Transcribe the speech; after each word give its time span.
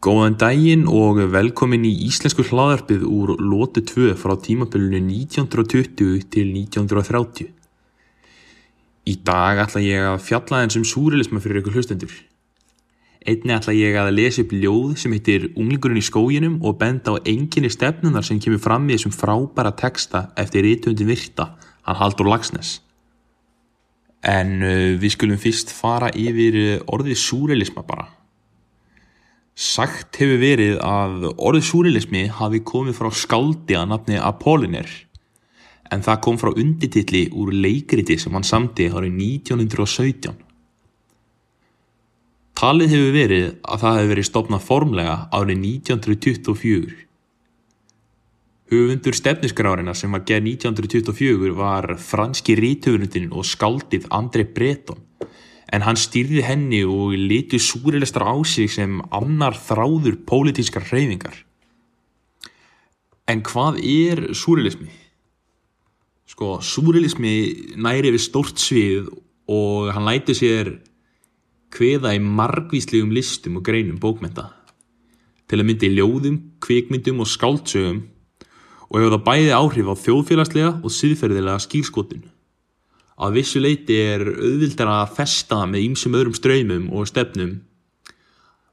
Góðan 0.00 0.38
daginn 0.40 0.86
og 0.88 1.18
velkomin 1.28 1.82
í 1.84 1.90
Íslensku 2.06 2.40
hlaðarpið 2.48 3.02
úr 3.04 3.34
Lótu 3.36 3.82
2 3.84 4.14
frá 4.16 4.32
tímabölunu 4.40 4.96
1920 4.96 6.22
til 6.32 6.46
1930. 6.54 7.50
Í 9.12 9.14
dag 9.28 9.58
ætla 9.60 9.82
ég 9.84 10.06
að 10.08 10.22
fjalla 10.24 10.62
eins 10.62 10.78
um 10.80 10.86
súrilisma 10.88 11.42
fyrir 11.44 11.60
ykkur 11.60 11.76
hlustendur. 11.76 12.14
Einni 13.28 13.52
ætla 13.52 13.74
ég 13.76 13.98
að 14.00 14.08
lesa 14.16 14.40
upp 14.40 14.54
ljóð 14.56 14.94
sem 15.02 15.12
heitir 15.12 15.44
Unglingurinn 15.50 16.00
í 16.00 16.04
skóginum 16.06 16.54
og 16.64 16.78
benda 16.80 17.12
á 17.12 17.20
enginni 17.20 17.68
stefnunar 17.68 18.24
sem 18.24 18.40
kemur 18.40 18.62
fram 18.64 18.88
í 18.88 18.96
þessum 18.96 19.12
frábæra 19.12 19.74
texta 19.76 20.30
eftir 20.40 20.64
rítundi 20.64 21.04
virta, 21.04 21.50
hann 21.84 22.00
Haldur 22.00 22.30
Lagsnes. 22.32 22.78
En 24.24 24.56
uh, 24.64 24.96
við 24.96 25.12
skulum 25.18 25.44
fyrst 25.44 25.76
fara 25.76 26.08
yfir 26.16 26.56
uh, 26.56 26.72
orðið 26.88 27.20
súrilisma 27.20 27.84
bara. 27.84 28.08
Sagt 29.60 30.16
hefur 30.16 30.38
verið 30.40 30.78
að 30.80 31.26
orðið 31.36 31.64
súrilismi 31.68 32.22
hafi 32.32 32.62
komið 32.64 32.94
frá 32.96 33.10
skáldi 33.12 33.76
að 33.76 33.90
nafni 33.90 34.16
Apolliner 34.16 34.88
en 35.92 36.04
það 36.06 36.20
kom 36.24 36.38
frá 36.40 36.48
undirtilli 36.54 37.26
úr 37.36 37.50
leikriti 37.52 38.16
sem 38.22 38.32
hann 38.32 38.46
samti 38.46 38.86
árið 38.88 39.18
1917. 39.18 40.38
Talið 42.56 42.94
hefur 42.94 43.12
verið 43.18 43.46
að 43.60 43.84
það 43.84 43.98
hefur 43.98 44.10
verið 44.14 44.28
stopnað 44.30 44.64
formlega 44.64 45.18
árið 45.28 45.62
1924. 45.66 46.96
Höfundur 48.70 49.18
stefniskrárinnar 49.18 49.98
sem 49.98 50.16
var 50.16 50.24
gerð 50.24 50.54
1924 50.54 51.54
var 51.58 51.96
franski 52.00 52.56
rítöfunundin 52.56 53.32
og 53.34 53.48
skáldið 53.48 54.08
André 54.14 54.48
Breton 54.48 55.04
en 55.70 55.84
hann 55.86 55.98
stýrði 55.98 56.42
henni 56.44 56.82
og 56.84 57.14
litu 57.14 57.60
súrilistar 57.62 58.26
á 58.26 58.34
sig 58.44 58.70
sem 58.70 58.98
annar 59.14 59.54
þráður 59.54 60.18
pólitískar 60.26 60.86
hreyfingar. 60.90 61.36
En 63.30 63.42
hvað 63.46 63.78
er 63.78 64.22
súrilismi? 64.34 64.90
Sko, 66.26 66.58
súrilismi 66.62 67.34
næri 67.78 68.10
við 68.14 68.24
stórt 68.26 68.58
svið 68.58 69.10
og 69.50 69.90
hann 69.94 70.06
læti 70.06 70.34
sér 70.34 70.76
hveða 71.74 72.16
í 72.16 72.22
margvíslegum 72.22 73.12
listum 73.14 73.60
og 73.60 73.66
greinum 73.66 74.00
bókmynda 74.02 74.48
til 75.50 75.58
að 75.58 75.66
myndi 75.66 75.90
ljóðum, 75.90 76.36
kvikmyndum 76.62 77.22
og 77.22 77.30
skáldsögum 77.30 78.02
og 78.90 78.98
hefur 78.98 79.14
það 79.16 79.24
bæði 79.26 79.54
áhrif 79.54 79.90
á 79.90 79.94
þjóðfélagslega 80.04 80.70
og 80.82 80.94
síðferðilega 80.94 81.62
skýrskotun. 81.62 82.22
Að 83.20 83.34
vissu 83.36 83.60
leiti 83.60 83.98
er 84.00 84.22
auðvildar 84.24 84.88
að 84.88 85.16
festa 85.18 85.58
með 85.68 85.90
ýmsum 85.90 86.14
öðrum 86.16 86.36
ströymum 86.36 86.86
og 86.96 87.08
stefnum 87.10 87.58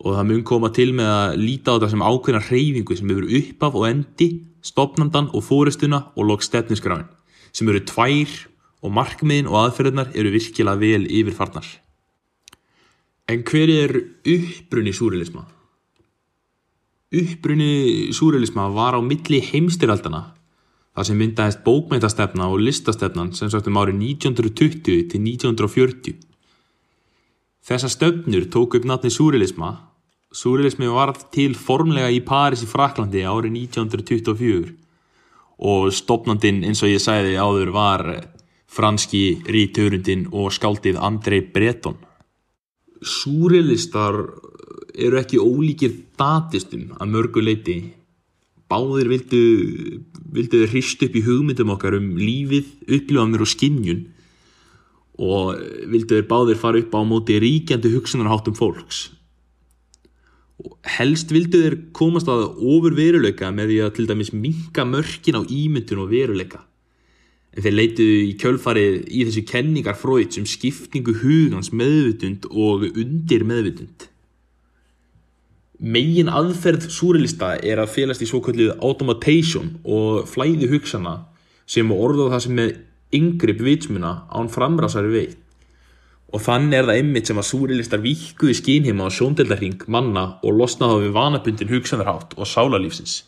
og 0.00 0.14
það 0.16 0.28
mun 0.30 0.44
koma 0.48 0.70
til 0.72 0.94
með 0.96 1.10
að 1.12 1.34
líta 1.42 1.72
á 1.72 1.76
þetta 1.76 1.90
sem 1.92 2.04
ákveðna 2.04 2.40
hreyfingu 2.46 2.96
sem 2.96 3.10
hefur 3.12 3.26
uppaf 3.40 3.76
og 3.76 3.84
endi, 3.90 4.28
stopnandan 4.64 5.28
og 5.36 5.44
fóristuna 5.44 6.06
og 6.16 6.30
lók 6.30 6.44
stefniskráin 6.44 7.04
sem 7.52 7.68
eru 7.68 7.82
tvær 7.84 8.32
og 8.80 8.94
markmiðin 8.96 9.50
og 9.50 9.58
aðferðnar 9.60 10.12
eru 10.16 10.32
virkilega 10.32 10.80
vel 10.80 11.04
yfirfarnar. 11.04 11.66
En 13.28 13.44
hver 13.44 13.70
er 13.74 13.96
uppbrunni 14.24 14.94
súrilisma? 14.96 15.44
Uppbrunni 17.12 18.08
súrilisma 18.16 18.70
var 18.72 18.96
á 18.96 19.00
milli 19.04 19.42
heimstyraldana 19.44 20.30
Það 20.96 21.06
sem 21.06 21.20
myndaðist 21.22 21.62
bókmæntastefna 21.66 22.48
og 22.50 22.64
listastefnan 22.66 23.30
sem 23.38 23.50
sagt 23.52 23.68
um 23.70 23.78
árið 23.78 24.00
1920 24.02 25.06
til 25.12 25.22
1940. 25.22 26.18
Þessa 27.62 27.90
stöfnur 27.92 28.48
tók 28.50 28.74
upp 28.78 28.88
natni 28.88 29.12
súrilisma. 29.14 29.70
Súrilismi 30.34 30.90
var 30.90 31.14
til 31.34 31.54
formlega 31.54 32.10
í 32.10 32.20
Paris 32.26 32.64
í 32.66 32.68
Fraklandi 32.70 33.22
árið 33.22 33.54
1924 33.70 34.74
og 35.60 35.90
stopnandin 35.92 36.62
eins 36.64 36.82
og 36.82 36.90
ég 36.90 37.02
sæði 37.02 37.36
áður 37.36 37.72
var 37.74 38.04
franski 38.70 39.42
ríturundin 39.46 40.28
og 40.32 40.54
skaldið 40.54 40.98
Andrei 41.02 41.42
Breton. 41.42 41.98
Súrilistar 43.00 44.16
eru 44.94 45.20
ekki 45.20 45.40
ólíkir 45.40 45.96
datistum 46.18 46.90
að 46.98 47.12
mörgu 47.14 47.44
leiti 47.44 47.78
báðir 48.70 49.10
vildu, 49.10 49.42
vildu 50.30 50.64
hrist 50.70 51.02
upp 51.02 51.16
í 51.18 51.24
hugmyndum 51.26 51.72
okkar 51.74 51.98
um 51.98 52.12
lífið, 52.18 52.68
upplifanir 52.86 53.42
og 53.42 53.50
skinnjun 53.50 54.04
og 55.20 55.58
vildu 55.92 56.16
þeir 56.16 56.28
báðir 56.30 56.60
fara 56.60 56.80
upp 56.80 56.94
á 56.96 57.00
móti 57.04 57.36
ríkjandi 57.42 57.92
hugsunarháttum 57.92 58.56
fólks. 58.56 59.10
Og 60.60 60.76
helst 60.96 61.32
vildu 61.32 61.60
þeir 61.60 61.76
komast 61.96 62.28
að 62.30 62.46
ofur 62.56 62.96
veruleika 62.96 63.50
með 63.52 63.72
því 63.72 63.78
að 63.84 63.94
til 63.96 64.08
dæmis 64.08 64.32
minka 64.32 64.84
mörkin 64.88 65.40
á 65.40 65.42
ímyndun 65.44 66.04
og 66.04 66.12
veruleika. 66.12 66.62
En 67.50 67.64
þeir 67.64 67.76
leituðu 67.76 68.18
í 68.28 68.34
kjölfarið 68.40 68.96
í 69.10 69.24
þessu 69.26 69.44
kenningar 69.48 69.98
fröyt 69.98 70.36
sem 70.36 70.46
skipningu 70.46 71.16
hugans 71.24 71.72
meðvutund 71.74 72.46
og 72.52 72.86
undir 72.92 73.44
meðvutund. 73.48 74.09
Megin 75.80 76.28
aðferð 76.28 76.90
súrilista 76.92 77.54
er 77.56 77.80
að 77.80 77.94
félast 77.94 78.20
í 78.20 78.26
svo 78.28 78.42
kallið 78.44 78.74
automation 78.84 79.78
og 79.88 80.26
flæði 80.28 80.68
hugsana 80.68 81.14
sem 81.64 81.88
orðað 81.94 82.34
það 82.34 82.42
sem 82.44 82.58
með 82.58 82.72
yngripp 83.16 83.62
vitsmuna 83.64 84.10
án 84.28 84.50
framrásari 84.52 85.12
veit. 85.14 85.38
Og 86.30 86.42
þannig 86.44 86.76
er 86.78 86.86
það 86.86 87.00
ymmit 87.00 87.30
sem 87.30 87.40
að 87.40 87.48
súrilistar 87.48 88.02
vikkuði 88.04 88.54
skínheima 88.58 89.08
á 89.08 89.10
sjóndeldarhing 89.10 89.86
manna 89.90 90.26
og 90.44 90.58
losnaði 90.58 91.06
við 91.06 91.16
vanabundin 91.16 91.72
hugsanarhátt 91.72 92.36
og 92.36 92.46
sálarlífsins. 92.46 93.22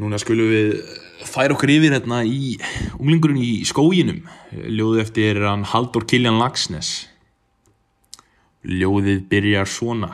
Núna 0.00 0.18
skulum 0.20 0.48
við 0.50 0.80
færa 1.28 1.54
okkur 1.54 1.74
yfir 1.76 1.94
hérna 1.94 2.22
í 2.24 2.56
unglingurinn 2.96 3.44
í 3.44 3.52
skóginum, 3.68 4.24
ljóðu 4.52 5.04
eftir 5.04 5.42
hann 5.44 5.68
Haldur 5.68 6.08
Kiljan 6.08 6.40
Lagsnes. 6.40 7.06
Ljóðið 8.66 9.22
byrjar 9.30 9.70
svona. 9.70 10.10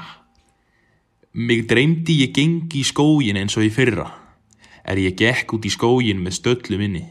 Mig 1.33 1.65
dreymdi 1.65 2.19
ég 2.21 2.35
gengi 2.37 2.83
í 2.83 2.85
skógin 2.85 3.39
eins 3.41 3.55
og 3.57 3.65
í 3.65 3.71
fyrra, 3.73 4.05
er 4.85 4.99
ég 5.01 5.15
gekk 5.17 5.55
út 5.57 5.65
í 5.65 5.71
skógin 5.73 6.21
með 6.21 6.37
stöllu 6.37 6.77
minni 6.77 7.07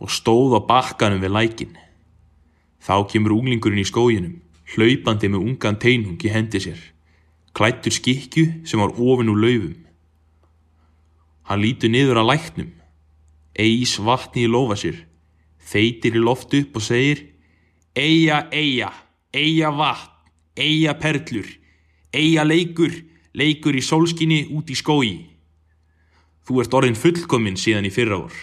og 0.00 0.08
stóð 0.08 0.56
á 0.56 0.60
bakkanum 0.64 1.20
við 1.20 1.34
lækin. 1.36 1.74
Þá 2.80 3.04
kemur 3.12 3.36
unglingurinn 3.36 3.84
í 3.84 3.86
skóginum, 3.86 4.40
hlaupandi 4.72 5.28
með 5.28 5.44
ungan 5.44 5.76
teinung 5.76 6.24
í 6.24 6.32
hendi 6.32 6.62
sér, 6.64 6.80
klættur 7.52 7.92
skikju 7.92 8.64
sem 8.64 8.80
var 8.80 8.96
ofin 8.96 9.28
úr 9.28 9.44
laufum. 9.44 9.76
Hann 11.52 11.60
lítur 11.60 11.92
niður 11.92 12.24
að 12.24 12.30
læknum, 12.32 12.74
eis 13.52 13.92
vatni 14.00 14.46
í 14.48 14.50
lofa 14.50 14.80
sér, 14.80 15.04
þeitir 15.60 16.16
í 16.16 16.24
loft 16.24 16.56
upp 16.56 16.80
og 16.80 16.88
segir 16.88 17.28
Eia, 17.92 18.46
eia, 18.48 18.88
eia 19.36 19.68
vatn, 19.68 20.32
eia 20.56 20.96
perlur, 20.96 21.58
Eia 22.12 22.44
leikur, 22.44 22.92
leikur 23.32 23.76
í 23.76 23.80
sólskinni 23.80 24.42
út 24.52 24.68
í 24.68 24.76
skói. 24.76 25.12
Þú 26.44 26.58
ert 26.60 26.74
orðin 26.76 26.98
fullkominn 26.98 27.56
síðan 27.56 27.88
í 27.88 27.92
fyrra 27.94 28.18
vor. 28.20 28.34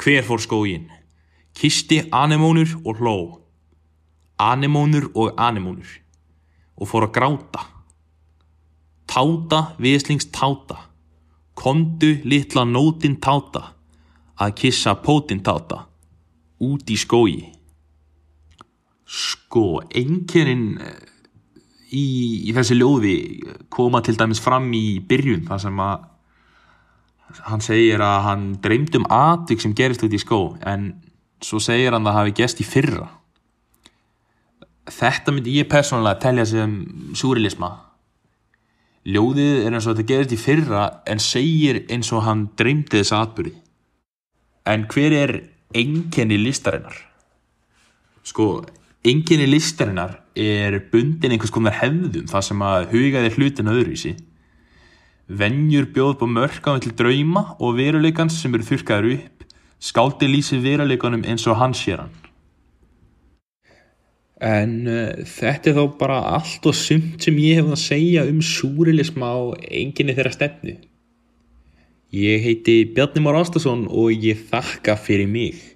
Hver 0.00 0.24
fór 0.24 0.40
skógin? 0.40 0.86
Kisti 1.56 2.02
anemónur 2.12 2.72
og 2.84 3.00
hló. 3.00 3.16
Anemónur 4.40 5.10
og 5.12 5.36
anemónur. 5.36 5.88
Og 6.80 6.88
fór 6.88 7.08
að 7.08 7.14
gráta. 7.16 7.64
Táta, 9.08 9.60
viðslings 9.80 10.30
táta. 10.32 10.86
Kondu 11.56 12.14
litla 12.24 12.64
nótin 12.64 13.18
táta. 13.20 13.74
Að 14.40 14.56
kissa 14.62 14.96
pótin 15.00 15.44
táta. 15.44 15.84
Út 16.64 16.88
í 16.88 16.96
skói. 16.96 17.36
Sko, 19.04 19.82
einkerinn 19.92 20.80
í, 21.92 22.06
í 22.48 22.54
þessi 22.56 22.76
ljóði 22.78 23.16
koma 23.72 24.02
til 24.04 24.16
dæmis 24.18 24.42
fram 24.42 24.68
í 24.74 24.98
byrjun 25.06 25.46
þar 25.48 25.62
sem 25.62 25.82
að 25.82 26.06
hann 27.46 27.64
segir 27.64 28.02
að 28.02 28.20
hann 28.26 28.46
dreymd 28.62 28.96
um 29.00 29.08
atvik 29.12 29.62
sem 29.62 29.74
gerist 29.76 30.04
út 30.06 30.14
í 30.14 30.22
skó 30.22 30.40
en 30.66 30.92
svo 31.44 31.60
segir 31.62 31.92
hann 31.92 32.06
að 32.06 32.12
það 32.12 32.20
hafi 32.20 32.36
gest 32.38 32.62
í 32.62 32.66
fyrra. 32.66 33.08
Þetta 34.86 35.34
myndi 35.34 35.56
ég 35.58 35.68
persónulega 35.68 36.22
telja 36.22 36.46
sem 36.48 36.78
súrilisma 37.18 37.74
ljóðið 39.06 39.66
er 39.66 39.74
eins 39.74 39.86
og 39.86 39.94
þetta 39.94 40.08
gerist 40.10 40.34
í 40.34 40.40
fyrra 40.40 40.86
en 41.06 41.22
segir 41.22 41.84
eins 41.92 42.10
og 42.14 42.24
hann 42.26 42.48
dreymdi 42.58 42.98
þessa 42.98 43.22
atbyrði 43.26 43.54
en 44.66 44.86
hver 44.90 45.14
er 45.14 45.32
enkenni 45.76 46.38
listarinnar? 46.40 46.96
Sko 48.26 48.64
enginni 49.06 49.46
listarinnar 49.48 50.18
er 50.36 50.78
bundin 50.92 51.32
einhvers 51.34 51.52
konar 51.54 51.76
hefðum 51.78 52.26
það 52.30 52.46
sem 52.48 52.64
að 52.66 52.88
hugaði 52.92 53.32
hlutin 53.36 53.70
öðruvísi. 53.72 54.12
Venjur 55.26 55.88
bjóð 55.94 56.18
på 56.20 56.28
mörka 56.30 56.76
til 56.82 56.94
drauma 56.98 57.56
og 57.58 57.78
veruleikans 57.80 58.36
sem 58.38 58.54
eru 58.54 58.66
þurkaður 58.66 59.16
upp, 59.16 59.46
skáldi 59.82 60.28
lýsi 60.30 60.60
veruleikanum 60.62 61.24
eins 61.26 61.46
og 61.50 61.58
hans 61.60 61.82
sér 61.82 62.04
hann. 62.04 62.14
En 64.36 64.74
uh, 64.84 65.24
þetta 65.24 65.70
er 65.70 65.78
þá 65.78 65.84
bara 65.98 66.18
allt 66.36 66.66
og 66.68 66.76
sumt 66.76 67.24
sem 67.24 67.38
ég 67.40 67.62
hef 67.62 67.72
að 67.72 67.80
segja 67.80 68.26
um 68.28 68.42
súrilisma 68.44 69.32
á 69.32 69.40
enginni 69.64 70.14
þeirra 70.16 70.34
stefnu. 70.34 70.76
Ég 72.12 72.44
heiti 72.44 72.84
Bjarni 72.94 73.24
Már 73.24 73.40
Ástason 73.40 73.86
og 73.88 74.12
ég 74.12 74.44
þakka 74.50 74.94
fyrir 75.00 75.26
mig. 75.26 75.75